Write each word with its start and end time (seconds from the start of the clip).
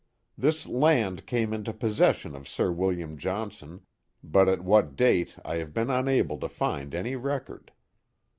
This 0.35 0.65
land 0.67 1.27
came 1.27 1.53
into 1.53 1.71
possession 1.73 2.35
of 2.35 2.47
Sir 2.47 2.71
William 2.71 3.17
Johnson, 3.19 3.81
but 4.23 4.49
at 4.49 4.63
what 4.63 4.95
date 4.95 5.37
I 5.45 5.57
have 5.57 5.75
been 5.75 5.91
unable 5.91 6.39
to 6.39 6.49
find 6.49 6.95
any 6.95 7.15
record. 7.15 7.71